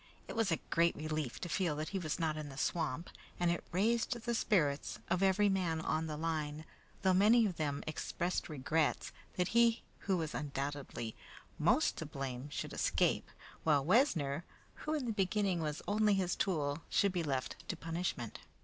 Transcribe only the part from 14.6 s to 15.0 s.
who